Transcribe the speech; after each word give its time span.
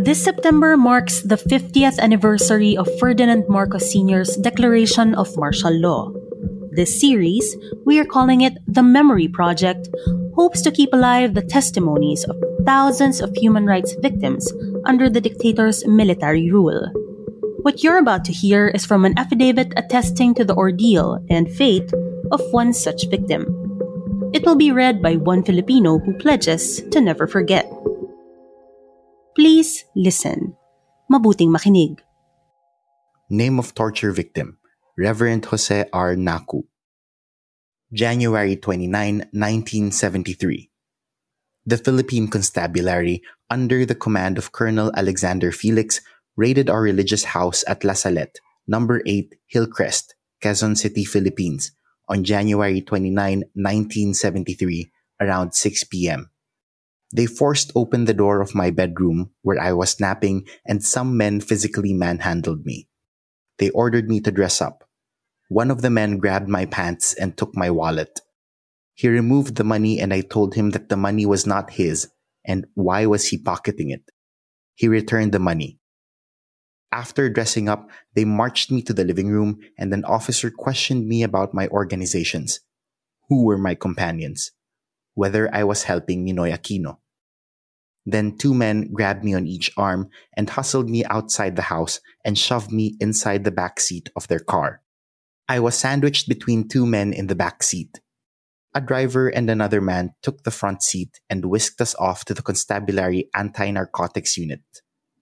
This 0.00 0.24
September 0.24 0.78
marks 0.78 1.20
the 1.20 1.36
50th 1.36 1.98
anniversary 1.98 2.74
of 2.74 2.88
Ferdinand 2.98 3.44
Marcos 3.50 3.92
Sr.'s 3.92 4.34
declaration 4.38 5.14
of 5.14 5.36
martial 5.36 5.76
law. 5.76 6.10
This 6.72 6.98
series, 6.98 7.44
we 7.84 8.00
are 8.00 8.06
calling 8.06 8.40
it 8.40 8.56
the 8.66 8.82
Memory 8.82 9.28
Project, 9.28 9.90
hopes 10.34 10.62
to 10.62 10.72
keep 10.72 10.88
alive 10.94 11.34
the 11.34 11.44
testimonies 11.44 12.24
of 12.24 12.42
thousands 12.64 13.20
of 13.20 13.36
human 13.36 13.66
rights 13.66 13.92
victims 14.00 14.50
under 14.86 15.10
the 15.10 15.20
dictator's 15.20 15.86
military 15.86 16.50
rule. 16.50 16.88
What 17.60 17.84
you're 17.84 17.98
about 17.98 18.24
to 18.24 18.32
hear 18.32 18.68
is 18.68 18.86
from 18.86 19.04
an 19.04 19.18
affidavit 19.18 19.74
attesting 19.76 20.34
to 20.36 20.46
the 20.46 20.56
ordeal 20.56 21.22
and 21.28 21.52
fate 21.52 21.92
of 22.32 22.40
one 22.52 22.72
such 22.72 23.04
victim. 23.10 23.44
It 24.32 24.46
will 24.46 24.56
be 24.56 24.72
read 24.72 25.02
by 25.02 25.16
one 25.16 25.44
Filipino 25.44 25.98
who 25.98 26.16
pledges 26.16 26.80
to 26.88 27.02
never 27.02 27.26
forget. 27.26 27.70
Please 29.34 29.84
listen. 29.94 30.56
Mabuting 31.06 31.54
makinig. 31.54 32.02
Name 33.30 33.58
of 33.58 33.74
torture 33.74 34.10
victim 34.10 34.58
Reverend 34.98 35.46
Jose 35.46 35.86
R. 35.92 36.16
Naku. 36.16 36.62
January 37.92 38.56
29, 38.56 39.30
1973. 39.30 40.70
The 41.66 41.78
Philippine 41.78 42.28
Constabulary, 42.28 43.22
under 43.50 43.86
the 43.86 43.94
command 43.94 44.38
of 44.38 44.50
Colonel 44.50 44.90
Alexander 44.96 45.52
Felix, 45.52 46.00
raided 46.36 46.70
our 46.70 46.82
religious 46.82 47.30
house 47.30 47.62
at 47.66 47.84
La 47.84 47.94
Salette, 47.94 48.40
number 48.66 49.02
8 49.06 49.34
Hillcrest, 49.46 50.14
Quezon 50.42 50.76
City, 50.76 51.04
Philippines, 51.04 51.70
on 52.08 52.24
January 52.24 52.80
29, 52.80 53.14
1973, 53.54 54.90
around 55.20 55.54
6 55.54 55.84
p.m. 55.84 56.30
They 57.12 57.26
forced 57.26 57.72
open 57.74 58.04
the 58.04 58.14
door 58.14 58.40
of 58.40 58.54
my 58.54 58.70
bedroom 58.70 59.30
where 59.42 59.60
I 59.60 59.72
was 59.72 59.98
napping 59.98 60.46
and 60.64 60.84
some 60.84 61.16
men 61.16 61.40
physically 61.40 61.92
manhandled 61.92 62.64
me. 62.64 62.88
They 63.58 63.70
ordered 63.70 64.08
me 64.08 64.20
to 64.20 64.30
dress 64.30 64.60
up. 64.60 64.84
One 65.48 65.70
of 65.70 65.82
the 65.82 65.90
men 65.90 66.18
grabbed 66.18 66.48
my 66.48 66.66
pants 66.66 67.14
and 67.14 67.36
took 67.36 67.56
my 67.56 67.70
wallet. 67.70 68.20
He 68.94 69.08
removed 69.08 69.56
the 69.56 69.64
money 69.64 69.98
and 69.98 70.14
I 70.14 70.20
told 70.20 70.54
him 70.54 70.70
that 70.70 70.88
the 70.88 70.96
money 70.96 71.26
was 71.26 71.46
not 71.46 71.72
his 71.72 72.08
and 72.44 72.66
why 72.74 73.06
was 73.06 73.28
he 73.28 73.38
pocketing 73.38 73.90
it? 73.90 74.08
He 74.74 74.86
returned 74.88 75.32
the 75.32 75.38
money. 75.38 75.78
After 76.92 77.28
dressing 77.28 77.68
up, 77.68 77.90
they 78.14 78.24
marched 78.24 78.70
me 78.70 78.82
to 78.82 78.92
the 78.92 79.04
living 79.04 79.28
room 79.28 79.58
and 79.76 79.92
an 79.92 80.04
officer 80.04 80.50
questioned 80.50 81.06
me 81.06 81.22
about 81.22 81.54
my 81.54 81.66
organizations. 81.68 82.60
Who 83.28 83.44
were 83.44 83.58
my 83.58 83.74
companions? 83.74 84.52
Whether 85.20 85.52
I 85.52 85.64
was 85.64 85.84
helping 85.84 86.24
Ninoy 86.24 86.48
Aquino. 86.56 86.96
Then 88.06 88.38
two 88.38 88.54
men 88.54 88.88
grabbed 88.90 89.22
me 89.22 89.34
on 89.34 89.46
each 89.46 89.68
arm 89.76 90.08
and 90.34 90.48
hustled 90.48 90.88
me 90.88 91.04
outside 91.04 91.56
the 91.56 91.68
house 91.68 92.00
and 92.24 92.38
shoved 92.38 92.72
me 92.72 92.96
inside 93.04 93.44
the 93.44 93.52
back 93.52 93.80
seat 93.80 94.08
of 94.16 94.28
their 94.28 94.40
car. 94.40 94.80
I 95.46 95.60
was 95.60 95.76
sandwiched 95.76 96.26
between 96.26 96.68
two 96.68 96.86
men 96.86 97.12
in 97.12 97.26
the 97.26 97.34
back 97.34 97.62
seat. 97.62 98.00
A 98.72 98.80
driver 98.80 99.28
and 99.28 99.50
another 99.50 99.82
man 99.82 100.14
took 100.22 100.42
the 100.42 100.56
front 100.60 100.82
seat 100.82 101.20
and 101.28 101.44
whisked 101.44 101.82
us 101.82 101.94
off 101.96 102.24
to 102.24 102.32
the 102.32 102.46
Constabulary 102.50 103.28
Anti-Narcotics 103.34 104.38
Unit, 104.38 104.64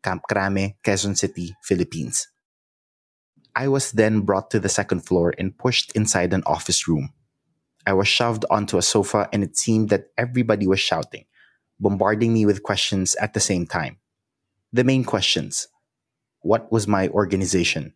Camp 0.05 0.23
Crame, 0.31 0.75
Quezon 0.85 1.17
City, 1.19 1.57
Philippines. 1.65 2.29
I 3.57 3.67
was 3.67 3.91
then 3.91 4.21
brought 4.21 4.49
to 4.53 4.61
the 4.61 4.69
second 4.69 5.01
floor 5.09 5.35
and 5.37 5.59
pushed 5.59 5.91
inside 5.97 6.33
an 6.33 6.45
office 6.47 6.87
room. 6.87 7.11
I 7.89 7.95
was 7.95 8.07
shoved 8.07 8.45
onto 8.51 8.77
a 8.77 8.83
sofa 8.83 9.31
and 9.33 9.43
it 9.43 9.57
seemed 9.57 9.89
that 9.89 10.09
everybody 10.19 10.67
was 10.67 10.79
shouting, 10.79 11.25
bombarding 11.81 12.35
me 12.35 12.45
with 12.45 12.63
questions 12.63 13.15
at 13.15 13.33
the 13.33 13.41
same 13.41 13.67
time. 13.67 13.97
The 14.75 14.85
main 14.85 15.05
questions. 15.05 15.69
What 16.41 16.71
was 16.71 16.87
my 16.87 17.09
organization? 17.09 17.95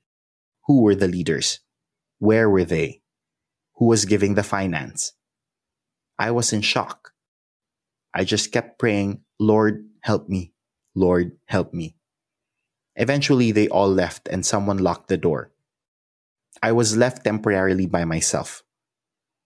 Who 0.66 0.80
were 0.80 0.94
the 0.94 1.08
leaders? 1.08 1.60
Where 2.20 2.48
were 2.48 2.64
they? 2.64 3.03
Who 3.75 3.84
was 3.84 4.06
giving 4.06 4.32
the 4.32 4.42
finance? 4.42 5.12
I 6.19 6.30
was 6.30 6.54
in 6.54 6.62
shock. 6.62 7.12
I 8.14 8.24
just 8.24 8.50
kept 8.50 8.78
praying, 8.78 9.20
Lord, 9.38 9.84
help 10.00 10.26
me. 10.26 10.54
Lord, 10.94 11.36
help 11.44 11.74
me. 11.74 11.97
Eventually, 12.97 13.53
they 13.53 13.69
all 13.69 13.92
left 13.92 14.26
and 14.26 14.47
someone 14.47 14.78
locked 14.78 15.09
the 15.09 15.19
door. 15.19 15.53
I 16.62 16.72
was 16.72 16.97
left 16.97 17.24
temporarily 17.24 17.84
by 17.84 18.06
myself. 18.06 18.62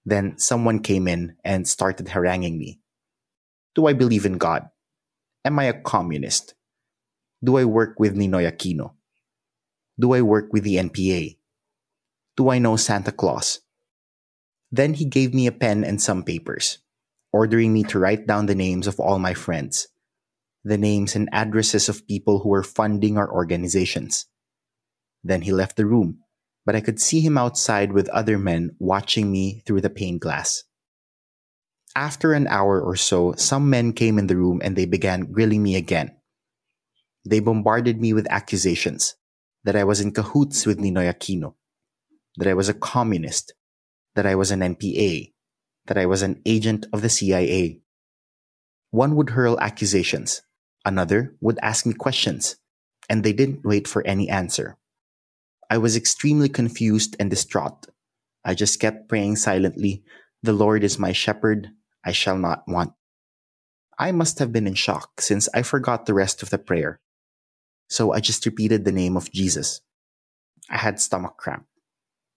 Then 0.07 0.39
someone 0.39 0.79
came 0.79 1.09
in 1.09 1.35
and 1.45 1.67
started 1.67 2.09
haranguing 2.09 2.59
me. 2.59 2.79
Do 3.75 3.87
I 3.87 3.93
believe 3.93 4.25
in 4.25 4.39
God? 4.39 4.71
Am 5.45 5.59
I 5.59 5.65
a 5.65 5.75
communist? 5.75 6.55
Do 7.43 7.59
I 7.59 7.65
work 7.65 7.99
with 7.99 8.17
Ninoy 8.17 8.49
Aquino? 8.49 8.95
Do 9.99 10.15
I 10.15 10.23
work 10.23 10.53
with 10.53 10.63
the 10.63 10.77
NPA? 10.77 11.39
Do 12.37 12.51
I 12.51 12.59
know 12.59 12.77
Santa 12.77 13.11
Claus? 13.11 13.61
Then 14.71 14.95
he 14.95 15.05
gave 15.05 15.35
me 15.35 15.47
a 15.47 15.53
pen 15.53 15.85
and 15.85 16.01
some 16.01 16.23
papers, 16.23 16.79
ordering 17.33 17.73
me 17.73 17.83
to 17.85 17.99
write 17.99 18.27
down 18.27 18.47
the 18.47 18.55
names 18.55 18.87
of 18.87 19.01
all 19.01 19.19
my 19.19 19.35
friends, 19.35 19.89
the 20.65 20.79
names 20.79 21.17
and 21.17 21.29
addresses 21.33 21.89
of 21.89 22.07
people 22.07 22.41
who 22.41 22.51
were 22.51 22.63
funding 22.63 23.19
our 23.19 23.31
organizations. 23.31 24.27
Then 25.25 25.43
he 25.43 25.53
left 25.53 25.77
the 25.77 25.87
room, 25.87 26.23
but 26.67 26.75
I 26.75 26.81
could 26.81 27.01
see 27.01 27.21
him 27.21 27.39
outside 27.39 27.93
with 27.93 28.09
other 28.09 28.39
men 28.39 28.75
watching 28.81 29.31
me 29.31 29.63
through 29.65 29.81
the 29.81 29.89
pane 29.89 30.19
glass. 30.19 30.65
After 31.95 32.33
an 32.33 32.49
hour 32.49 32.83
or 32.83 32.97
so, 32.97 33.33
some 33.39 33.71
men 33.71 33.93
came 33.93 34.19
in 34.19 34.27
the 34.27 34.37
room 34.37 34.61
and 34.63 34.77
they 34.77 34.85
began 34.85 35.33
grilling 35.33 35.63
me 35.63 35.77
again. 35.77 36.17
They 37.25 37.41
bombarded 37.41 38.01
me 38.01 38.13
with 38.13 38.27
accusations 38.29 39.15
that 39.65 39.77
I 39.77 39.85
was 39.85 40.01
in 40.01 40.13
cahoots 40.13 40.67
with 40.67 40.79
Ninoy 40.79 41.11
Aquino, 41.11 41.55
that 42.37 42.49
I 42.49 42.55
was 42.55 42.69
a 42.69 42.75
communist, 42.75 43.55
that 44.15 44.27
I 44.27 44.35
was 44.35 44.51
an 44.51 44.61
NPA, 44.61 45.33
that 45.87 45.97
I 45.97 46.07
was 46.07 46.23
an 46.23 46.43
agent 46.45 46.87
of 46.93 47.01
the 47.01 47.09
CIA. 47.09 47.81
One 48.91 49.17
would 49.17 49.31
hurl 49.31 49.59
accusations, 49.61 50.43
another 50.85 51.35
would 51.41 51.59
ask 51.63 51.87
me 51.87 51.95
questions, 51.95 52.57
and 53.09 53.25
they 53.25 53.33
didn't 53.33 53.65
wait 53.65 53.89
for 53.89 54.07
any 54.07 54.29
answer. 54.29 54.77
I 55.71 55.79
was 55.79 55.97
extremely 55.97 56.49
confused 56.49 57.17
and 57.19 57.31
distraught. 57.31 57.87
I 58.45 58.55
just 58.55 58.81
kept 58.81 59.09
praying 59.09 59.37
silently, 59.37 60.05
The 60.43 60.53
Lord 60.53 60.85
is 60.85 60.99
my 60.99 61.13
shepherd, 61.13 61.71
I 62.05 62.13
shall 62.13 62.39
not 62.39 62.65
want. 62.69 62.93
I 63.99 64.13
must 64.13 64.39
have 64.39 64.53
been 64.53 64.67
in 64.67 64.75
shock 64.75 65.21
since 65.21 65.49
I 65.55 65.63
forgot 65.63 66.07
the 66.07 66.15
rest 66.15 66.43
of 66.43 66.51
the 66.51 66.59
prayer. 66.59 67.01
So 67.89 68.13
I 68.13 68.21
just 68.21 68.45
repeated 68.47 68.85
the 68.85 68.93
name 68.93 69.17
of 69.17 69.33
Jesus. 69.33 69.81
I 70.71 70.77
had 70.77 71.01
stomach 71.01 71.37
cramp. 71.37 71.67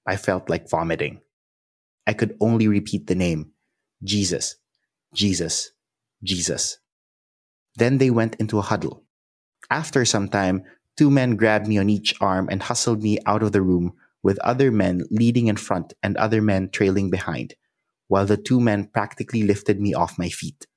I 0.05 0.15
felt 0.15 0.49
like 0.49 0.69
vomiting. 0.69 1.21
I 2.07 2.13
could 2.13 2.35
only 2.39 2.67
repeat 2.67 3.07
the 3.07 3.15
name 3.15 3.51
Jesus, 4.03 4.55
Jesus, 5.13 5.71
Jesus. 6.23 6.79
Then 7.75 7.97
they 7.97 8.09
went 8.09 8.35
into 8.35 8.57
a 8.57 8.63
huddle. 8.63 9.03
After 9.69 10.05
some 10.05 10.29
time, 10.29 10.63
two 10.99 11.09
men 11.09 11.39
grabbed 11.39 11.63
me 11.65 11.79
on 11.79 11.87
each 11.87 12.11
arm 12.19 12.51
and 12.51 12.67
hustled 12.67 13.01
me 13.01 13.15
out 13.25 13.39
of 13.39 13.55
the 13.55 13.63
room 13.63 13.95
with 14.19 14.35
other 14.43 14.67
men 14.67 15.07
leading 15.09 15.47
in 15.47 15.55
front 15.55 15.95
and 16.03 16.17
other 16.17 16.41
men 16.41 16.67
trailing 16.67 17.09
behind, 17.09 17.55
while 18.11 18.25
the 18.25 18.35
two 18.35 18.59
men 18.59 18.83
practically 18.83 19.43
lifted 19.43 19.79
me 19.79 19.93
off 19.93 20.19
my 20.19 20.27
feet. 20.27 20.67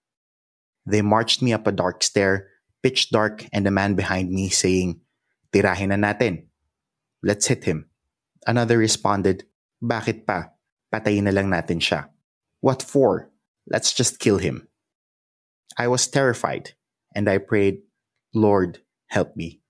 They 0.87 1.03
marched 1.03 1.43
me 1.43 1.53
up 1.53 1.67
a 1.67 1.75
dark 1.75 2.05
stair, 2.05 2.47
pitch 2.85 3.11
dark, 3.11 3.51
and 3.53 3.67
a 3.67 3.75
man 3.75 3.99
behind 3.99 4.31
me 4.31 4.49
saying, 4.49 5.01
Tirahin 5.51 5.91
na 5.91 5.99
natin. 5.99 6.47
Let's 7.21 7.51
hit 7.51 7.65
him. 7.65 7.91
Another 8.47 8.79
responded, 8.79 9.43
Bakit 9.83 10.23
pa? 10.23 10.55
Patayin 10.95 11.27
na 11.27 11.35
lang 11.35 11.51
natin 11.51 11.83
siya. 11.83 12.15
What 12.63 12.79
for? 12.79 13.27
Let's 13.67 13.91
just 13.91 14.23
kill 14.23 14.39
him. 14.39 14.71
I 15.75 15.91
was 15.91 16.07
terrified 16.07 16.79
and 17.11 17.27
I 17.27 17.43
prayed, 17.43 17.83
Lord, 18.33 18.79
help 19.11 19.35
me. 19.35 19.62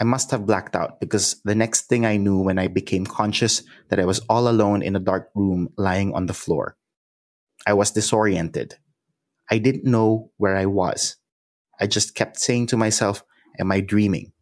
I 0.00 0.04
must 0.04 0.30
have 0.30 0.46
blacked 0.46 0.76
out 0.76 1.00
because 1.00 1.40
the 1.44 1.54
next 1.54 1.86
thing 1.86 2.06
I 2.06 2.16
knew 2.16 2.38
when 2.38 2.58
I 2.58 2.68
became 2.68 3.04
conscious 3.04 3.62
that 3.90 3.98
I 3.98 4.04
was 4.04 4.20
all 4.28 4.48
alone 4.48 4.82
in 4.82 4.94
a 4.94 5.00
dark 5.00 5.30
room 5.34 5.70
lying 5.76 6.14
on 6.14 6.26
the 6.26 6.34
floor. 6.34 6.76
I 7.66 7.74
was 7.74 7.90
disoriented. 7.90 8.76
I 9.50 9.58
didn't 9.58 9.90
know 9.90 10.30
where 10.36 10.56
I 10.56 10.66
was. 10.66 11.16
I 11.80 11.86
just 11.86 12.14
kept 12.14 12.38
saying 12.38 12.66
to 12.68 12.76
myself, 12.76 13.24
Am 13.58 13.72
I 13.72 13.80
dreaming? 13.80 14.32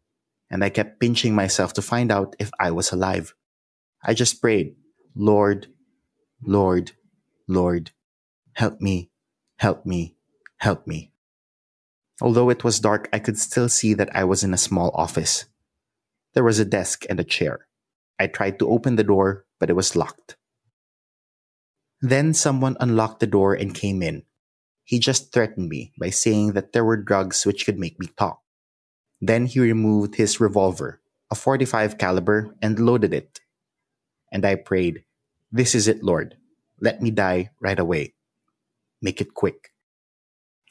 And 0.51 0.63
I 0.63 0.69
kept 0.69 1.01
pinching 1.01 1.35
myself 1.35 1.73
to 1.75 1.83
find 1.83 2.13
out 2.13 2.37
if 2.39 2.51
I 2.61 2.71
was 2.71 2.93
alive. 2.93 3.35
I 4.05 4.13
just 4.15 4.41
prayed, 4.43 4.77
Lord, 5.15 5.69
Lord, 6.45 6.93
Lord, 7.49 7.93
help 8.53 8.81
me, 8.81 9.11
help 9.57 9.87
me, 9.87 10.17
help 10.59 10.87
me. 10.87 11.13
Although 12.21 12.51
it 12.51 12.65
was 12.65 12.81
dark, 12.81 13.09
I 13.13 13.19
could 13.19 13.39
still 13.39 13.69
see 13.69 13.95
that 13.95 14.15
I 14.15 14.25
was 14.25 14.43
in 14.43 14.55
a 14.55 14.59
small 14.59 14.91
office. 14.95 15.45
There 16.35 16.45
was 16.45 16.59
a 16.59 16.65
desk 16.65 17.05
and 17.09 17.21
a 17.21 17.25
chair. 17.25 17.67
I 18.19 18.27
tried 18.27 18.59
to 18.59 18.69
open 18.69 18.97
the 18.97 19.05
door, 19.05 19.45
but 19.59 19.69
it 19.69 19.77
was 19.77 19.97
locked. 19.97 20.37
Then 22.01 22.35
someone 22.35 22.77
unlocked 22.81 23.21
the 23.21 23.27
door 23.27 23.55
and 23.55 23.75
came 23.75 24.03
in. 24.03 24.23
He 24.85 24.99
just 24.99 25.33
threatened 25.33 25.69
me 25.69 25.93
by 25.99 26.11
saying 26.11 26.53
that 26.53 26.73
there 26.73 26.85
were 26.85 26.97
drugs 26.97 27.45
which 27.45 27.67
could 27.67 27.79
make 27.79 27.99
me 27.99 28.07
talk. 28.17 28.41
Then 29.21 29.47
he 29.47 29.61
removed 29.61 30.17
his 30.17 30.41
revolver, 30.41 31.01
a 31.31 31.35
45 31.35 31.99
caliber, 31.99 32.55
and 32.63 32.79
loaded 32.79 33.13
it. 33.13 33.41
And 34.31 34.45
I 34.45 34.55
prayed, 34.55 35.05
This 35.51 35.75
is 35.75 35.89
it, 35.89 36.03
Lord. 36.03 36.37
Let 36.81 37.03
me 37.03 37.11
die 37.11 37.51
right 37.61 37.79
away. 37.79 38.15
Make 39.01 39.21
it 39.21 39.35
quick. 39.35 39.73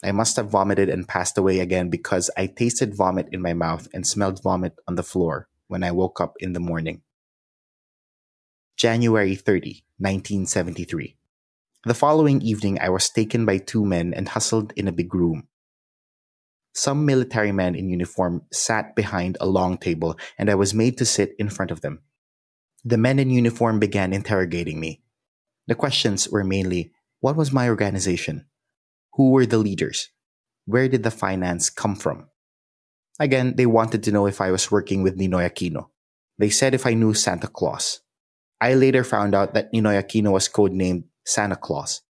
I 0.04 0.12
must 0.12 0.36
have 0.36 0.50
vomited 0.50 0.88
and 0.88 1.08
passed 1.08 1.38
away 1.38 1.60
again 1.60 1.88
because 1.88 2.30
I 2.36 2.46
tasted 2.46 2.94
vomit 2.94 3.28
in 3.32 3.40
my 3.40 3.54
mouth 3.54 3.88
and 3.94 4.06
smelled 4.06 4.42
vomit 4.42 4.74
on 4.86 4.96
the 4.96 5.02
floor 5.02 5.48
when 5.68 5.82
I 5.82 5.92
woke 5.92 6.20
up 6.20 6.34
in 6.38 6.52
the 6.52 6.60
morning. 6.60 7.02
January 8.76 9.34
30, 9.34 9.84
1973. 9.98 11.16
The 11.86 11.94
following 11.94 12.42
evening, 12.42 12.78
I 12.80 12.90
was 12.90 13.08
taken 13.08 13.46
by 13.46 13.58
two 13.58 13.86
men 13.86 14.12
and 14.12 14.28
hustled 14.28 14.72
in 14.76 14.86
a 14.86 14.92
big 14.92 15.14
room. 15.14 15.48
Some 16.74 17.06
military 17.06 17.52
men 17.52 17.74
in 17.74 17.88
uniform 17.88 18.42
sat 18.52 18.94
behind 18.94 19.38
a 19.40 19.46
long 19.46 19.78
table, 19.78 20.18
and 20.36 20.50
I 20.50 20.56
was 20.56 20.74
made 20.74 20.98
to 20.98 21.06
sit 21.06 21.34
in 21.38 21.48
front 21.48 21.70
of 21.70 21.80
them. 21.80 22.02
The 22.84 22.98
men 22.98 23.18
in 23.18 23.30
uniform 23.30 23.80
began 23.80 24.12
interrogating 24.12 24.78
me. 24.78 25.00
The 25.68 25.74
questions 25.74 26.28
were 26.28 26.44
mainly 26.44 26.92
what 27.20 27.34
was 27.34 27.50
my 27.50 27.68
organization? 27.68 28.44
Who 29.16 29.30
were 29.30 29.46
the 29.46 29.58
leaders? 29.58 30.10
Where 30.66 30.88
did 30.88 31.02
the 31.02 31.10
finance 31.10 31.70
come 31.70 31.96
from? 31.96 32.28
Again, 33.18 33.56
they 33.56 33.66
wanted 33.66 34.02
to 34.04 34.12
know 34.12 34.26
if 34.26 34.40
I 34.40 34.50
was 34.50 34.70
working 34.70 35.02
with 35.02 35.18
Ninoy 35.18 35.48
Aquino. 35.48 35.88
They 36.38 36.50
said 36.50 36.74
if 36.74 36.86
I 36.86 36.92
knew 36.92 37.14
Santa 37.14 37.48
Claus. 37.48 38.00
I 38.60 38.74
later 38.74 39.04
found 39.04 39.34
out 39.34 39.54
that 39.54 39.72
Ninoy 39.72 40.02
Aquino 40.02 40.32
was 40.32 40.48
codenamed 40.48 41.04
Santa 41.24 41.56
Claus. 41.56 42.02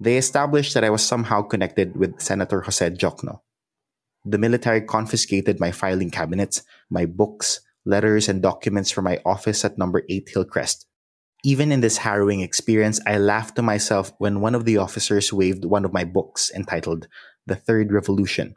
They 0.00 0.16
established 0.16 0.72
that 0.74 0.84
I 0.84 0.90
was 0.90 1.04
somehow 1.04 1.42
connected 1.42 1.96
with 1.96 2.20
Senator 2.20 2.62
Jose 2.62 2.90
Diokno. 2.90 3.40
The 4.24 4.38
military 4.38 4.80
confiscated 4.82 5.60
my 5.60 5.72
filing 5.72 6.10
cabinets, 6.10 6.62
my 6.88 7.04
books, 7.06 7.60
letters, 7.84 8.28
and 8.28 8.40
documents 8.40 8.90
from 8.90 9.04
my 9.04 9.20
office 9.26 9.64
at 9.64 9.76
number 9.76 10.02
8 10.08 10.30
Hillcrest. 10.32 10.86
Even 11.44 11.72
in 11.72 11.80
this 11.80 11.98
harrowing 11.98 12.40
experience, 12.40 13.00
I 13.04 13.18
laughed 13.18 13.56
to 13.56 13.62
myself 13.62 14.12
when 14.18 14.40
one 14.40 14.54
of 14.54 14.64
the 14.64 14.76
officers 14.76 15.32
waved 15.32 15.64
one 15.64 15.84
of 15.84 15.92
my 15.92 16.04
books 16.04 16.52
entitled 16.54 17.08
The 17.46 17.56
Third 17.56 17.90
Revolution 17.90 18.54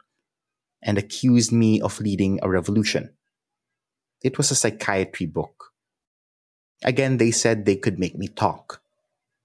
and 0.82 0.96
accused 0.96 1.50
me 1.50 1.80
of 1.80 2.00
leading 2.00 2.38
a 2.42 2.48
revolution. 2.48 3.10
It 4.22 4.38
was 4.38 4.52
a 4.52 4.54
psychiatry 4.54 5.26
book. 5.26 5.72
Again, 6.84 7.16
they 7.16 7.32
said 7.32 7.64
they 7.64 7.74
could 7.74 7.98
make 7.98 8.14
me 8.14 8.28
talk, 8.28 8.80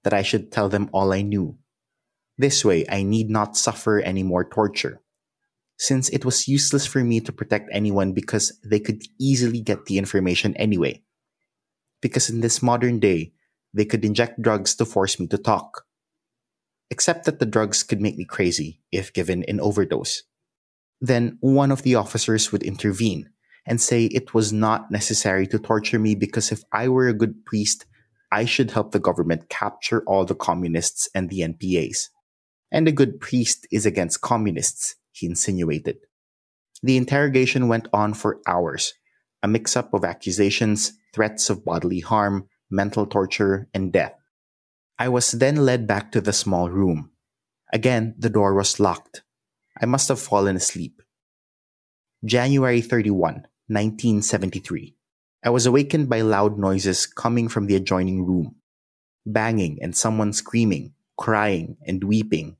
that 0.04 0.12
I 0.14 0.22
should 0.22 0.52
tell 0.52 0.68
them 0.68 0.88
all 0.92 1.12
I 1.12 1.22
knew. 1.22 1.58
This 2.38 2.64
way, 2.64 2.84
I 2.88 3.02
need 3.02 3.28
not 3.28 3.56
suffer 3.56 3.98
any 3.98 4.22
more 4.22 4.44
torture, 4.44 5.00
since 5.76 6.08
it 6.10 6.24
was 6.24 6.46
useless 6.46 6.86
for 6.86 7.02
me 7.02 7.18
to 7.20 7.32
protect 7.32 7.70
anyone 7.72 8.12
because 8.12 8.56
they 8.62 8.78
could 8.78 9.02
easily 9.18 9.60
get 9.60 9.86
the 9.86 9.98
information 9.98 10.54
anyway 10.56 11.02
because 12.02 12.28
in 12.28 12.40
this 12.40 12.62
modern 12.62 13.00
day, 13.00 13.32
they 13.72 13.86
could 13.86 14.04
inject 14.04 14.42
drugs 14.42 14.74
to 14.74 14.84
force 14.84 15.18
me 15.18 15.26
to 15.28 15.38
talk. 15.38 15.84
Except 16.90 17.24
that 17.24 17.38
the 17.38 17.46
drugs 17.46 17.82
could 17.82 18.02
make 18.02 18.18
me 18.18 18.26
crazy 18.26 18.82
if 18.92 19.14
given 19.14 19.42
in 19.44 19.58
overdose. 19.60 20.24
Then 21.00 21.38
one 21.40 21.72
of 21.72 21.82
the 21.82 21.94
officers 21.94 22.52
would 22.52 22.62
intervene 22.62 23.30
and 23.64 23.80
say 23.80 24.04
it 24.06 24.34
was 24.34 24.52
not 24.52 24.90
necessary 24.90 25.46
to 25.46 25.58
torture 25.58 25.98
me 25.98 26.14
because 26.14 26.52
if 26.52 26.62
I 26.72 26.88
were 26.88 27.08
a 27.08 27.14
good 27.14 27.46
priest, 27.46 27.86
I 28.30 28.44
should 28.44 28.70
help 28.70 28.92
the 28.92 29.00
government 29.00 29.48
capture 29.48 30.02
all 30.06 30.24
the 30.24 30.34
communists 30.34 31.08
and 31.14 31.30
the 31.30 31.40
NPAs. 31.40 32.08
And 32.70 32.88
a 32.88 32.92
good 32.92 33.20
priest 33.20 33.66
is 33.70 33.86
against 33.86 34.20
communists, 34.20 34.96
he 35.12 35.26
insinuated. 35.26 35.98
The 36.82 36.96
interrogation 36.96 37.68
went 37.68 37.88
on 37.92 38.14
for 38.14 38.40
hours, 38.46 38.94
a 39.42 39.48
mix 39.48 39.76
up 39.76 39.92
of 39.92 40.04
accusations, 40.04 40.92
threats 41.12 41.50
of 41.50 41.64
bodily 41.64 42.00
harm, 42.00 42.48
mental 42.70 43.06
torture, 43.06 43.68
and 43.74 43.92
death. 43.92 44.14
I 44.98 45.08
was 45.08 45.32
then 45.32 45.56
led 45.66 45.86
back 45.86 46.12
to 46.12 46.20
the 46.20 46.32
small 46.32 46.70
room. 46.70 47.10
Again, 47.72 48.14
the 48.18 48.30
door 48.30 48.54
was 48.54 48.78
locked. 48.78 49.22
I 49.80 49.86
must 49.86 50.08
have 50.08 50.20
fallen 50.20 50.56
asleep. 50.56 51.02
January 52.24 52.80
31, 52.80 53.48
1973. 53.66 54.94
I 55.44 55.50
was 55.50 55.66
awakened 55.66 56.08
by 56.08 56.20
loud 56.20 56.58
noises 56.58 57.06
coming 57.06 57.48
from 57.48 57.66
the 57.66 57.74
adjoining 57.74 58.24
room. 58.24 58.56
Banging 59.26 59.78
and 59.82 59.96
someone 59.96 60.32
screaming, 60.32 60.94
crying, 61.18 61.76
and 61.86 62.04
weeping. 62.04 62.56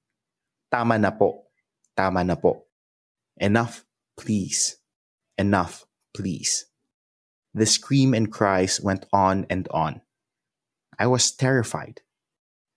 Tama 0.70 0.99
na 0.99 1.11
po. 1.11 1.44
Tama 1.96 2.25
na 2.25 2.34
po. 2.34 2.64
Enough, 3.37 3.84
please. 4.19 4.79
Enough, 5.38 5.87
please. 6.14 6.67
The 7.54 7.66
scream 7.66 8.14
and 8.14 8.32
cries 8.32 8.81
went 8.81 9.06
on 9.12 9.46
and 9.50 9.69
on. 9.69 10.00
I 10.99 11.06
was 11.06 11.31
terrified. 11.31 12.00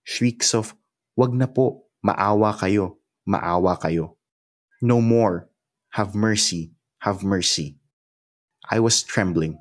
Shrieks 0.04 0.54
of, 0.54 0.74
Wag 1.16 1.32
na 1.32 1.46
po, 1.46 1.88
maawa 2.04 2.52
kayo, 2.58 3.00
maawa 3.28 3.80
kayo. 3.80 4.16
No 4.82 5.00
more, 5.00 5.48
have 5.96 6.14
mercy, 6.14 6.76
have 7.00 7.24
mercy. 7.24 7.78
I 8.68 8.80
was 8.80 9.02
trembling. 9.02 9.58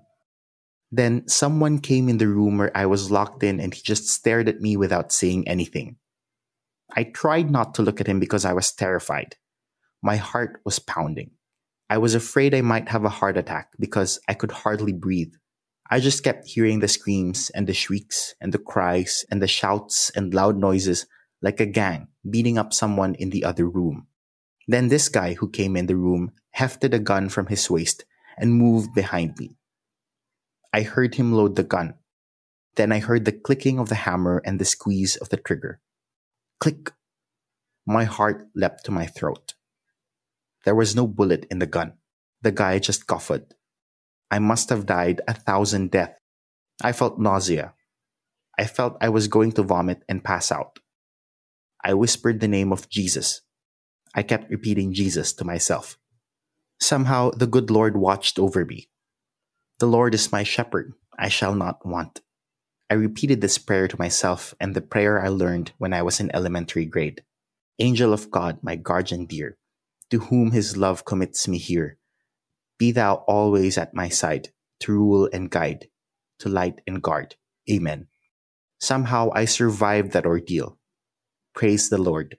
Then 0.91 1.27
someone 1.27 1.79
came 1.79 2.09
in 2.09 2.17
the 2.17 2.27
room 2.27 2.57
where 2.57 2.75
I 2.75 2.85
was 2.85 3.11
locked 3.11 3.43
in 3.43 3.59
and 3.59 3.73
he 3.73 3.81
just 3.81 4.09
stared 4.09 4.49
at 4.49 4.59
me 4.59 4.75
without 4.75 5.11
saying 5.11 5.47
anything. 5.47 5.95
I 6.91 7.03
tried 7.03 7.49
not 7.49 7.75
to 7.75 7.81
look 7.83 7.99
at 8.01 8.07
him 8.07 8.19
because 8.19 8.45
I 8.45 8.53
was 8.53 8.71
terrified. 8.71 9.35
My 10.03 10.17
heart 10.17 10.59
was 10.65 10.79
pounding. 10.79 11.31
I 11.89 11.99
was 11.99 12.15
afraid 12.15 12.55
I 12.55 12.61
might 12.61 12.89
have 12.89 13.05
a 13.05 13.09
heart 13.09 13.37
attack 13.37 13.69
because 13.79 14.19
I 14.27 14.33
could 14.33 14.51
hardly 14.51 14.93
breathe. 14.93 15.33
I 15.89 15.99
just 15.99 16.23
kept 16.23 16.47
hearing 16.47 16.79
the 16.79 16.87
screams 16.87 17.51
and 17.51 17.67
the 17.67 17.73
shrieks 17.73 18.33
and 18.41 18.51
the 18.51 18.57
cries 18.57 19.23
and 19.29 19.41
the 19.41 19.47
shouts 19.47 20.09
and 20.15 20.33
loud 20.33 20.57
noises 20.57 21.05
like 21.41 21.59
a 21.59 21.65
gang 21.67 22.07
beating 22.27 22.57
up 22.57 22.73
someone 22.73 23.13
in 23.15 23.29
the 23.29 23.43
other 23.43 23.69
room. 23.69 24.07
Then 24.67 24.87
this 24.87 25.09
guy 25.09 25.33
who 25.33 25.49
came 25.49 25.75
in 25.75 25.85
the 25.85 25.95
room 25.95 26.31
hefted 26.51 26.93
a 26.93 26.99
gun 26.99 27.29
from 27.29 27.47
his 27.47 27.69
waist 27.69 28.03
and 28.37 28.55
moved 28.55 28.95
behind 28.95 29.37
me. 29.37 29.55
I 30.73 30.81
heard 30.81 31.15
him 31.15 31.33
load 31.33 31.55
the 31.55 31.63
gun. 31.63 31.95
Then 32.75 32.91
I 32.91 32.99
heard 32.99 33.25
the 33.25 33.31
clicking 33.31 33.79
of 33.79 33.89
the 33.89 33.95
hammer 33.95 34.41
and 34.43 34.59
the 34.59 34.65
squeeze 34.65 35.15
of 35.17 35.29
the 35.29 35.37
trigger. 35.37 35.79
Click! 36.59 36.91
My 37.85 38.03
heart 38.05 38.47
leapt 38.55 38.85
to 38.85 38.91
my 38.91 39.05
throat. 39.05 39.54
There 40.65 40.75
was 40.75 40.95
no 40.95 41.07
bullet 41.07 41.45
in 41.49 41.59
the 41.59 41.67
gun. 41.67 41.93
The 42.41 42.51
guy 42.51 42.79
just 42.79 43.07
coughed. 43.07 43.53
I 44.29 44.39
must 44.39 44.69
have 44.69 44.85
died 44.85 45.21
a 45.27 45.33
thousand 45.33 45.91
deaths. 45.91 46.19
I 46.83 46.91
felt 46.91 47.19
nausea. 47.19 47.73
I 48.57 48.65
felt 48.65 48.97
I 48.99 49.09
was 49.09 49.27
going 49.27 49.51
to 49.53 49.63
vomit 49.63 50.03
and 50.09 50.23
pass 50.23 50.51
out. 50.51 50.79
I 51.83 51.93
whispered 51.93 52.39
the 52.39 52.47
name 52.47 52.71
of 52.71 52.89
Jesus. 52.89 53.41
I 54.15 54.23
kept 54.23 54.49
repeating 54.49 54.93
Jesus 54.93 55.33
to 55.33 55.45
myself. 55.45 55.97
Somehow 56.79 57.31
the 57.31 57.47
good 57.47 57.69
Lord 57.69 57.95
watched 57.95 58.39
over 58.39 58.65
me. 58.65 58.89
The 59.79 59.85
Lord 59.85 60.13
is 60.13 60.31
my 60.31 60.43
shepherd. 60.43 60.93
I 61.17 61.29
shall 61.29 61.53
not 61.53 61.85
want. 61.85 62.21
I 62.89 62.95
repeated 62.95 63.41
this 63.41 63.57
prayer 63.57 63.87
to 63.87 63.99
myself 63.99 64.53
and 64.59 64.73
the 64.73 64.81
prayer 64.81 65.23
I 65.23 65.27
learned 65.27 65.73
when 65.77 65.93
I 65.93 66.01
was 66.01 66.19
in 66.19 66.33
elementary 66.33 66.85
grade. 66.85 67.23
Angel 67.79 68.13
of 68.13 68.31
God, 68.31 68.59
my 68.61 68.75
guardian 68.75 69.25
dear, 69.25 69.57
to 70.11 70.19
whom 70.19 70.51
his 70.51 70.77
love 70.77 71.05
commits 71.05 71.47
me 71.47 71.57
here. 71.57 71.97
Be 72.77 72.91
thou 72.91 73.23
always 73.27 73.77
at 73.77 73.93
my 73.93 74.09
side, 74.09 74.49
to 74.81 74.91
rule 74.91 75.29
and 75.31 75.49
guide, 75.49 75.87
to 76.39 76.49
light 76.49 76.81
and 76.85 77.01
guard. 77.01 77.35
Amen. 77.69 78.07
Somehow 78.79 79.29
I 79.33 79.45
survived 79.45 80.11
that 80.11 80.25
ordeal. 80.25 80.77
Praise 81.53 81.89
the 81.89 81.97
Lord. 81.97 82.37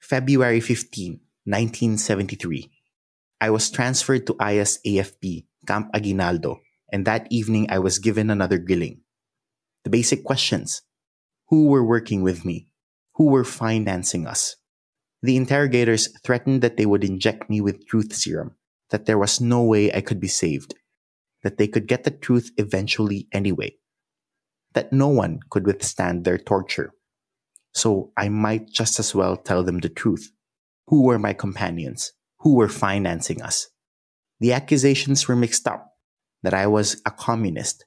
February 0.00 0.60
15, 0.60 1.20
1973. 1.44 2.70
I 3.40 3.50
was 3.50 3.70
transferred 3.70 4.26
to 4.26 4.36
IS 4.40 4.78
AFP, 4.86 5.46
Camp 5.66 5.90
Aguinaldo, 5.92 6.60
and 6.92 7.04
that 7.04 7.26
evening 7.30 7.66
I 7.68 7.78
was 7.78 7.98
given 7.98 8.30
another 8.30 8.58
grilling. 8.58 9.00
The 9.82 9.90
basic 9.90 10.24
questions 10.24 10.82
Who 11.48 11.66
were 11.68 11.84
working 11.84 12.22
with 12.22 12.44
me? 12.44 12.68
Who 13.16 13.26
were 13.26 13.44
financing 13.44 14.26
us? 14.26 14.56
The 15.24 15.38
interrogators 15.38 16.10
threatened 16.22 16.60
that 16.60 16.76
they 16.76 16.84
would 16.84 17.02
inject 17.02 17.48
me 17.48 17.62
with 17.62 17.86
truth 17.86 18.12
serum, 18.12 18.56
that 18.90 19.06
there 19.06 19.16
was 19.16 19.40
no 19.40 19.64
way 19.64 19.90
I 19.90 20.02
could 20.02 20.20
be 20.20 20.28
saved, 20.28 20.74
that 21.42 21.56
they 21.56 21.66
could 21.66 21.88
get 21.88 22.04
the 22.04 22.10
truth 22.10 22.50
eventually 22.58 23.26
anyway, 23.32 23.76
that 24.74 24.92
no 24.92 25.08
one 25.08 25.40
could 25.48 25.64
withstand 25.64 26.26
their 26.26 26.36
torture. 26.36 26.92
So 27.72 28.12
I 28.18 28.28
might 28.28 28.68
just 28.68 28.98
as 28.98 29.14
well 29.14 29.38
tell 29.38 29.64
them 29.64 29.78
the 29.78 29.88
truth. 29.88 30.30
Who 30.88 31.04
were 31.04 31.18
my 31.18 31.32
companions? 31.32 32.12
Who 32.40 32.56
were 32.56 32.68
financing 32.68 33.40
us? 33.40 33.68
The 34.40 34.52
accusations 34.52 35.26
were 35.26 35.36
mixed 35.36 35.66
up 35.66 35.90
that 36.42 36.52
I 36.52 36.66
was 36.66 37.00
a 37.06 37.10
communist, 37.10 37.86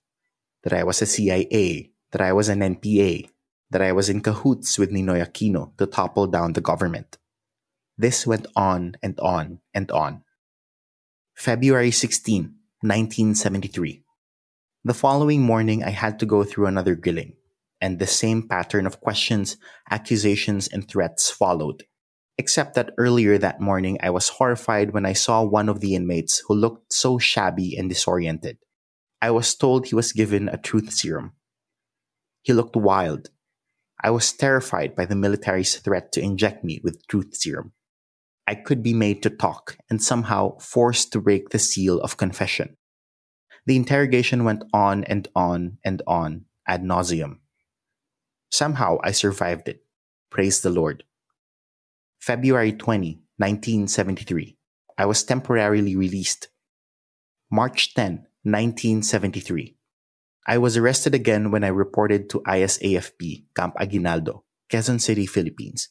that 0.64 0.74
I 0.74 0.84
was 0.84 1.04
a 1.04 1.06
CIA, 1.06 1.92
that 2.14 2.22
I 2.22 2.34
was 2.34 2.50
an 2.50 2.62
NPA, 2.62 3.30
that 3.70 3.84
I 3.84 3.92
was 3.92 4.10
in 4.10 4.22
cahoots 4.22 4.80
with 4.80 4.90
Ninoy 4.90 5.24
Aquino 5.24 5.78
to 5.78 5.86
topple 5.86 6.26
down 6.26 6.54
the 6.54 6.62
government. 6.62 7.20
This 8.00 8.28
went 8.28 8.46
on 8.56 8.96
and 9.02 9.20
on 9.20 9.60
and 9.74 9.90
on. 9.90 10.22
February 11.36 11.90
16, 11.90 12.44
1973. 12.82 14.04
The 14.84 14.94
following 14.94 15.42
morning, 15.42 15.84
I 15.84 15.90
had 15.90 16.20
to 16.20 16.28
go 16.28 16.44
through 16.44 16.68
another 16.68 16.94
grilling, 16.94 17.34
and 17.82 17.98
the 17.98 18.06
same 18.06 18.48
pattern 18.48 18.86
of 18.86 19.02
questions, 19.02 19.58
accusations, 19.90 20.68
and 20.68 20.88
threats 20.88 21.32
followed. 21.32 21.86
Except 22.38 22.76
that 22.76 22.94
earlier 23.00 23.40
that 23.40 23.60
morning, 23.60 23.98
I 24.04 24.12
was 24.12 24.30
horrified 24.30 24.94
when 24.94 25.08
I 25.08 25.14
saw 25.14 25.42
one 25.42 25.68
of 25.68 25.80
the 25.80 25.96
inmates 25.96 26.44
who 26.48 26.54
looked 26.54 26.94
so 26.94 27.18
shabby 27.18 27.76
and 27.76 27.90
disoriented. 27.90 28.60
I 29.24 29.32
was 29.32 29.56
told 29.56 29.88
he 29.88 29.96
was 29.96 30.14
given 30.14 30.50
a 30.50 30.58
truth 30.58 30.94
serum. 30.94 31.34
He 32.44 32.54
looked 32.54 32.76
wild. 32.76 33.32
I 34.04 34.12
was 34.12 34.32
terrified 34.32 34.96
by 34.96 35.06
the 35.06 35.16
military's 35.16 35.76
threat 35.78 36.12
to 36.12 36.22
inject 36.22 36.64
me 36.64 36.80
with 36.84 37.08
truth 37.08 37.36
serum. 37.36 37.74
I 38.48 38.56
could 38.56 38.82
be 38.82 38.94
made 38.94 39.22
to 39.24 39.30
talk 39.30 39.78
and 39.90 40.02
somehow 40.02 40.58
forced 40.60 41.12
to 41.12 41.22
break 41.22 41.50
the 41.50 41.60
seal 41.60 42.00
of 42.00 42.16
confession. 42.16 42.78
The 43.66 43.76
interrogation 43.76 44.46
went 44.46 44.64
on 44.74 45.04
and 45.04 45.28
on 45.36 45.80
and 45.84 46.02
on 46.08 46.46
ad 46.66 46.84
nauseum. 46.84 47.40
Somehow 48.50 48.98
I 49.04 49.12
survived 49.12 49.68
it. 49.68 49.84
Praise 50.32 50.62
the 50.62 50.70
Lord. 50.70 51.04
February 52.22 52.72
20, 52.72 53.22
1973. 53.36 54.58
I 54.98 55.06
was 55.06 55.24
temporarily 55.24 55.96
released. 55.98 56.48
March 57.52 57.94
10, 57.94 58.28
1973. 58.44 59.76
I 60.48 60.58
was 60.58 60.78
arrested 60.78 61.14
again 61.14 61.52
when 61.52 61.66
I 61.66 61.68
reported 61.68 62.30
to 62.30 62.40
ISAFP, 62.48 63.44
Camp 63.54 63.76
Aguinaldo, 63.78 64.46
Quezon 64.72 65.02
City, 65.02 65.26
Philippines. 65.26 65.90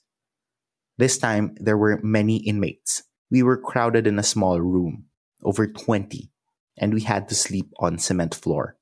This 0.98 1.18
time, 1.18 1.54
there 1.60 1.76
were 1.76 2.00
many 2.02 2.36
inmates. 2.36 3.02
We 3.30 3.42
were 3.42 3.58
crowded 3.58 4.06
in 4.06 4.18
a 4.18 4.22
small 4.22 4.60
room, 4.60 5.06
over 5.42 5.66
20, 5.66 6.30
and 6.78 6.94
we 6.94 7.02
had 7.02 7.28
to 7.28 7.34
sleep 7.34 7.72
on 7.78 7.98
cement 7.98 8.34
floor. 8.34 8.76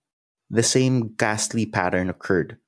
The 0.51 0.63
same 0.63 1.15
ghastly 1.17 1.67
pattern 1.67 2.11
occurred. 2.11 2.59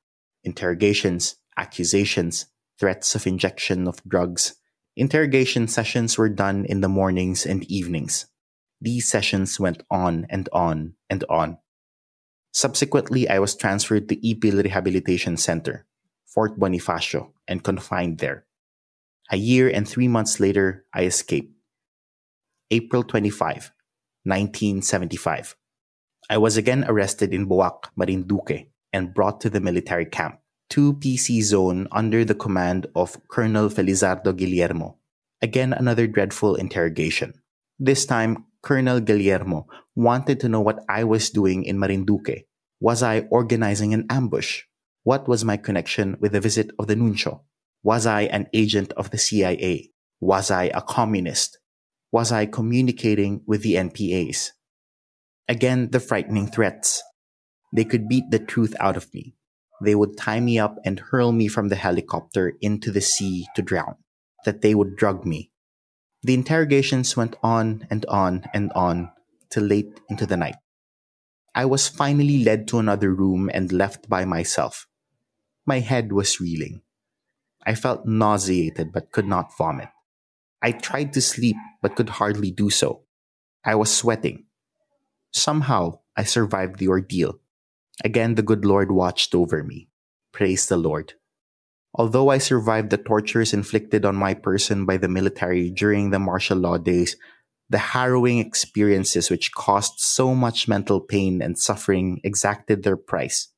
Interrogations, 0.43 1.37
accusations, 1.57 2.47
threats 2.79 3.15
of 3.15 3.26
injection 3.26 3.87
of 3.87 4.03
drugs. 4.05 4.57
Interrogation 4.97 5.69
sessions 5.69 6.17
were 6.17 6.29
done 6.29 6.65
in 6.65 6.81
the 6.81 6.88
mornings 6.88 7.45
and 7.45 7.62
evenings. 7.71 8.26
These 8.81 9.09
sessions 9.09 9.61
went 9.61 9.83
on 9.91 10.26
and 10.31 10.49
on 10.53 10.95
and 11.09 11.25
on. 11.29 11.59
Subsequently, 12.53 13.29
I 13.29 13.38
was 13.38 13.55
transferred 13.55 14.09
to 14.09 14.17
Ipil 14.17 14.65
Rehabilitation 14.65 15.37
Center, 15.37 15.87
Fort 16.25 16.59
Bonifacio, 16.59 17.33
and 17.47 17.62
confined 17.62 18.19
there. 18.19 18.46
A 19.30 19.37
year 19.37 19.68
and 19.68 19.88
three 19.88 20.06
months 20.06 20.38
later, 20.38 20.85
I 20.95 21.04
escaped. 21.04 21.52
April 22.71 23.02
25, 23.02 23.73
1975. 24.23 25.56
I 26.30 26.38
was 26.38 26.56
again 26.56 26.85
arrested 26.87 27.35
in 27.35 27.49
Boac, 27.49 27.90
Marinduque, 27.97 28.68
and 28.92 29.14
brought 29.14 29.40
to 29.40 29.50
the 29.50 29.61
military 29.61 30.06
camp, 30.06 30.38
2PC 30.71 31.42
zone 31.42 31.88
under 31.90 32.25
the 32.25 32.35
command 32.35 32.87
of 32.95 33.18
Colonel 33.28 33.68
Felizardo 33.68 34.37
Guillermo. 34.37 34.99
Again, 35.42 35.73
another 35.73 36.06
dreadful 36.06 36.54
interrogation. 36.54 37.35
This 37.78 38.06
time, 38.06 38.47
Colonel 38.62 39.00
Guillermo 39.00 39.66
wanted 39.95 40.38
to 40.40 40.49
know 40.49 40.61
what 40.61 40.85
I 40.88 41.04
was 41.04 41.30
doing 41.30 41.64
in 41.64 41.78
Marinduque. 41.78 42.47
Was 42.80 43.02
I 43.02 43.26
organizing 43.30 43.92
an 43.92 44.06
ambush? 44.09 44.62
What 45.02 45.28
was 45.28 45.45
my 45.45 45.56
connection 45.56 46.16
with 46.21 46.33
the 46.33 46.40
visit 46.40 46.71
of 46.78 46.87
the 46.87 46.97
Nuncio? 46.97 47.42
Was 47.87 48.05
I 48.05 48.23
an 48.23 48.49
agent 48.52 48.93
of 48.95 49.12
the 49.12 49.16
CIA? 49.16 49.93
Was 50.19 50.50
I 50.50 50.64
a 50.75 50.83
communist? 50.83 51.61
Was 52.11 52.33
I 52.33 52.45
communicating 52.47 53.43
with 53.47 53.62
the 53.62 53.75
NPAs? 53.75 54.50
Again, 55.47 55.90
the 55.93 56.00
frightening 56.00 56.49
threats. 56.49 57.00
They 57.73 57.85
could 57.85 58.09
beat 58.09 58.33
the 58.33 58.40
truth 58.40 58.75
out 58.81 58.97
of 58.97 59.14
me. 59.14 59.37
They 59.81 59.95
would 59.95 60.19
tie 60.19 60.40
me 60.40 60.59
up 60.59 60.78
and 60.85 60.99
hurl 60.99 61.31
me 61.31 61.47
from 61.47 61.69
the 61.69 61.76
helicopter 61.76 62.55
into 62.61 62.90
the 62.90 63.00
sea 63.00 63.47
to 63.55 63.62
drown. 63.62 63.95
That 64.45 64.62
they 64.62 64.75
would 64.75 64.97
drug 64.97 65.25
me. 65.25 65.52
The 66.25 66.35
interrogations 66.35 67.16
went 67.16 67.37
on 67.40 67.87
and 67.88 68.05
on 68.07 68.47
and 68.52 68.73
on 68.73 69.12
till 69.49 69.62
late 69.62 70.00
into 70.11 70.26
the 70.26 70.37
night. 70.37 70.57
I 71.55 71.66
was 71.66 71.87
finally 71.87 72.43
led 72.43 72.66
to 72.66 72.81
another 72.81 73.14
room 73.14 73.49
and 73.55 73.71
left 73.71 74.09
by 74.09 74.25
myself. 74.25 74.88
My 75.64 75.78
head 75.78 76.11
was 76.11 76.40
reeling. 76.40 76.83
I 77.66 77.75
felt 77.75 78.06
nauseated 78.06 78.92
but 78.92 79.11
could 79.11 79.26
not 79.26 79.56
vomit. 79.58 79.88
I 80.62 80.73
tried 80.73 81.12
to 81.14 81.20
sleep 81.20 81.56
but 81.82 81.96
could 81.96 82.08
hardly 82.08 82.50
do 82.50 82.70
so. 82.70 83.02
I 83.64 83.75
was 83.75 83.90
sweating. 83.90 84.46
Somehow, 85.32 85.99
I 86.16 86.23
survived 86.23 86.78
the 86.78 86.88
ordeal. 86.88 87.40
Again, 88.04 88.37
the 88.37 88.42
good 88.42 88.64
Lord 88.64 88.92
watched 88.92 89.35
over 89.35 89.64
me. 89.64 89.88
Praise 90.32 90.66
the 90.66 90.76
Lord. 90.76 91.14
Although 91.94 92.28
I 92.28 92.38
survived 92.38 92.90
the 92.90 92.99
tortures 92.99 93.52
inflicted 93.52 94.04
on 94.04 94.16
my 94.16 94.35
person 94.35 94.87
by 94.87 94.99
the 94.99 95.08
military 95.08 95.70
during 95.70 96.11
the 96.11 96.18
martial 96.18 96.58
law 96.58 96.78
days, 96.78 97.16
the 97.68 97.78
harrowing 97.78 98.38
experiences 98.38 99.30
which 99.30 99.52
caused 99.52 99.99
so 99.99 100.35
much 100.35 100.68
mental 100.68 101.00
pain 101.00 101.42
and 101.42 101.58
suffering 101.58 102.20
exacted 102.23 102.82
their 102.82 102.96
price. 102.96 103.49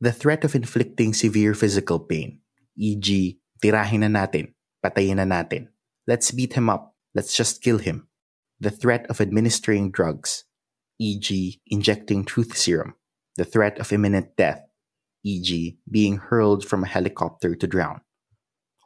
The 0.00 0.12
threat 0.12 0.44
of 0.44 0.54
inflicting 0.54 1.12
severe 1.12 1.52
physical 1.52 1.98
pain, 1.98 2.40
e.g., 2.76 3.38
tirahin 3.62 4.00
na 4.00 4.10
natin, 4.10 4.54
patayin 4.84 5.16
na 5.16 5.24
natin. 5.24 5.68
Let's 6.06 6.30
beat 6.30 6.54
him 6.54 6.68
up. 6.68 6.94
Let's 7.14 7.36
just 7.36 7.62
kill 7.62 7.78
him. 7.78 8.08
The 8.60 8.70
threat 8.70 9.06
of 9.08 9.20
administering 9.20 9.90
drugs, 9.90 10.44
e.g., 10.98 11.60
injecting 11.66 12.24
truth 12.24 12.56
serum. 12.56 12.94
The 13.36 13.44
threat 13.44 13.78
of 13.78 13.92
imminent 13.92 14.36
death, 14.36 14.62
e.g., 15.24 15.78
being 15.90 16.18
hurled 16.18 16.64
from 16.64 16.84
a 16.84 16.88
helicopter 16.88 17.54
to 17.54 17.66
drown. 17.66 18.00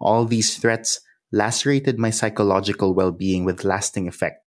All 0.01 0.25
these 0.25 0.57
threats 0.57 1.01
lacerated 1.33 1.99
my 1.99 2.11
psychological 2.11 2.95
well 2.95 3.13
being 3.13 3.45
with 3.45 3.65
lasting 3.65 4.09
effect. 4.09 4.45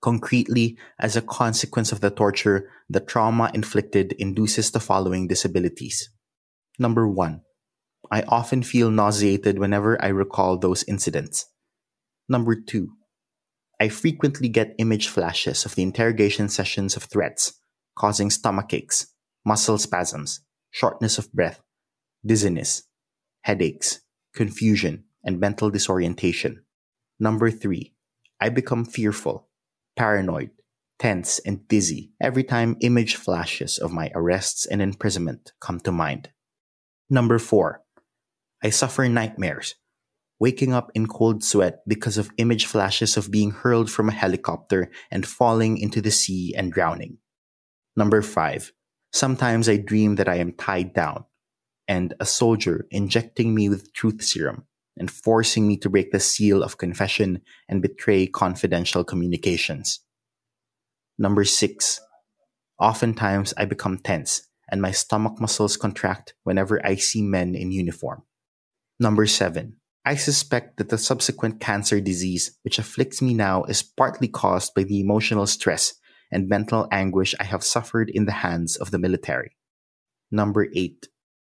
Concretely, 0.00 0.78
as 0.98 1.16
a 1.16 1.22
consequence 1.22 1.92
of 1.92 2.00
the 2.00 2.10
torture, 2.10 2.70
the 2.88 3.00
trauma 3.00 3.50
inflicted 3.54 4.12
induces 4.18 4.70
the 4.70 4.80
following 4.80 5.28
disabilities. 5.28 6.10
Number 6.78 7.06
one, 7.06 7.42
I 8.12 8.24
often 8.28 8.62
feel 8.62 8.90
nauseated 8.90 9.58
whenever 9.58 9.96
I 10.04 10.08
recall 10.08 10.58
those 10.58 10.84
incidents. 10.84 11.46
Number 12.28 12.54
two, 12.54 12.90
I 13.80 13.88
frequently 13.88 14.50
get 14.50 14.74
image 14.76 15.08
flashes 15.08 15.64
of 15.64 15.76
the 15.76 15.82
interrogation 15.82 16.50
sessions 16.50 16.94
of 16.94 17.04
threats, 17.04 17.54
causing 17.96 18.28
stomach 18.28 18.74
aches, 18.74 19.06
muscle 19.46 19.78
spasms, 19.78 20.40
shortness 20.70 21.16
of 21.16 21.32
breath, 21.32 21.62
dizziness, 22.24 22.82
headaches, 23.44 24.02
confusion, 24.34 25.04
and 25.24 25.40
mental 25.40 25.70
disorientation. 25.70 26.64
Number 27.18 27.50
three, 27.50 27.94
I 28.38 28.50
become 28.50 28.84
fearful, 28.84 29.48
paranoid, 29.96 30.50
tense, 30.98 31.38
and 31.38 31.66
dizzy 31.66 32.12
every 32.20 32.44
time 32.44 32.76
image 32.82 33.16
flashes 33.16 33.78
of 33.78 33.90
my 33.90 34.10
arrests 34.14 34.66
and 34.66 34.82
imprisonment 34.82 35.52
come 35.60 35.80
to 35.80 35.92
mind. 35.92 36.28
Number 37.08 37.38
four, 37.38 37.82
I 38.62 38.70
suffer 38.70 39.08
nightmares, 39.08 39.74
waking 40.38 40.72
up 40.72 40.90
in 40.94 41.06
cold 41.06 41.42
sweat 41.42 41.80
because 41.86 42.18
of 42.18 42.30
image 42.36 42.66
flashes 42.66 43.16
of 43.16 43.30
being 43.30 43.50
hurled 43.50 43.90
from 43.90 44.08
a 44.08 44.12
helicopter 44.12 44.90
and 45.10 45.26
falling 45.26 45.78
into 45.78 46.00
the 46.00 46.10
sea 46.10 46.54
and 46.56 46.72
drowning. 46.72 47.18
Number 47.96 48.22
five, 48.22 48.72
sometimes 49.12 49.68
I 49.68 49.76
dream 49.76 50.16
that 50.16 50.28
I 50.28 50.36
am 50.36 50.52
tied 50.52 50.94
down 50.94 51.24
and 51.88 52.14
a 52.20 52.26
soldier 52.26 52.86
injecting 52.90 53.54
me 53.54 53.68
with 53.68 53.92
truth 53.92 54.22
serum 54.22 54.66
and 54.96 55.10
forcing 55.10 55.66
me 55.66 55.76
to 55.78 55.90
break 55.90 56.12
the 56.12 56.20
seal 56.20 56.62
of 56.62 56.78
confession 56.78 57.40
and 57.68 57.82
betray 57.82 58.26
confidential 58.26 59.04
communications. 59.04 60.00
Number 61.18 61.44
six, 61.44 62.00
oftentimes 62.78 63.54
I 63.56 63.64
become 63.64 63.98
tense 63.98 64.48
and 64.70 64.80
my 64.80 64.90
stomach 64.90 65.40
muscles 65.40 65.76
contract 65.76 66.34
whenever 66.44 66.84
I 66.86 66.94
see 66.96 67.22
men 67.22 67.54
in 67.54 67.72
uniform. 67.72 68.22
Number 69.02 69.26
seven, 69.26 69.78
I 70.06 70.14
suspect 70.14 70.76
that 70.76 70.88
the 70.88 70.96
subsequent 70.96 71.58
cancer 71.58 72.00
disease 72.00 72.56
which 72.62 72.78
afflicts 72.78 73.20
me 73.20 73.34
now 73.34 73.64
is 73.64 73.82
partly 73.82 74.28
caused 74.28 74.76
by 74.76 74.84
the 74.84 75.00
emotional 75.00 75.48
stress 75.48 75.94
and 76.30 76.48
mental 76.48 76.86
anguish 76.92 77.34
I 77.40 77.42
have 77.42 77.64
suffered 77.64 78.10
in 78.14 78.26
the 78.26 78.46
hands 78.46 78.76
of 78.76 78.92
the 78.92 79.00
military. 79.00 79.56
Number 80.30 80.68
8. 80.72 81.08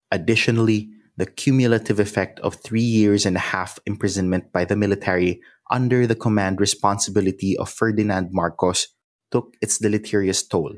Additionally, 0.09 0.89
the 1.15 1.27
cumulative 1.27 1.99
effect 1.99 2.39
of 2.39 2.55
three 2.55 2.81
years 2.81 3.23
and 3.23 3.35
a 3.35 3.53
half 3.53 3.77
imprisonment 3.85 4.51
by 4.51 4.65
the 4.65 4.75
military 4.75 5.39
under 5.69 6.07
the 6.07 6.15
command 6.15 6.59
responsibility 6.59 7.55
of 7.55 7.69
Ferdinand 7.69 8.29
Marcos 8.31 8.87
took 9.31 9.53
its 9.61 9.77
deleterious 9.77 10.41
toll. 10.41 10.73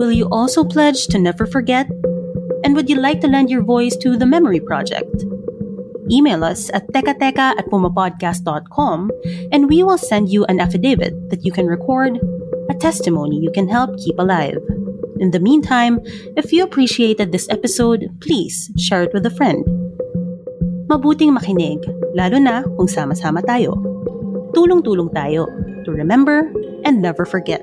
Will 0.00 0.10
you 0.10 0.26
also 0.32 0.64
pledge 0.64 1.06
to 1.08 1.18
never 1.18 1.44
forget? 1.44 1.86
And 2.64 2.74
would 2.74 2.88
you 2.88 2.96
like 2.96 3.20
to 3.20 3.28
lend 3.28 3.50
your 3.50 3.62
voice 3.62 3.96
to 3.98 4.16
the 4.16 4.26
Memory 4.26 4.60
Project? 4.60 5.24
Email 6.10 6.44
us 6.44 6.70
at 6.74 6.86
tekateka 6.92 7.58
at 7.58 7.66
pumapodcast.com 7.66 9.10
and 9.52 9.68
we 9.68 9.82
will 9.82 9.98
send 9.98 10.28
you 10.28 10.44
an 10.46 10.60
affidavit 10.60 11.14
that 11.30 11.44
you 11.44 11.52
can 11.52 11.66
record, 11.66 12.18
a 12.70 12.74
testimony 12.74 13.38
you 13.38 13.50
can 13.50 13.68
help 13.68 13.96
keep 13.98 14.18
alive. 14.18 14.58
In 15.22 15.30
the 15.30 15.40
meantime, 15.40 16.00
if 16.36 16.52
you 16.52 16.64
appreciated 16.64 17.30
this 17.30 17.48
episode, 17.48 18.10
please 18.20 18.70
share 18.76 19.02
it 19.02 19.14
with 19.14 19.24
a 19.26 19.30
friend. 19.30 19.62
Mabuting 20.90 21.30
makinig, 21.30 21.78
lalo 22.12 22.42
na 22.42 22.66
kung 22.76 22.90
sama-sama 22.90 23.40
tayo. 23.46 23.78
Tulong-tulong 24.52 25.14
tayo 25.14 25.46
to 25.86 25.94
remember 25.94 26.50
and 26.84 27.00
never 27.00 27.24
forget. 27.24 27.62